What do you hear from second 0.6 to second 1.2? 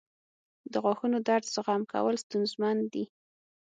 •د غاښونو